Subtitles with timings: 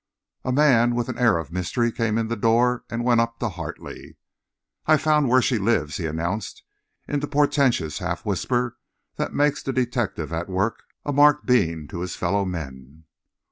[0.43, 3.49] A man with an air of mystery came in the door and went up to
[3.49, 4.17] Hartley.
[4.87, 6.63] "I've found where she lives," he announced
[7.07, 8.79] in the portentous half whisper
[9.17, 13.03] that makes the detective at work a marked being to his fellow men.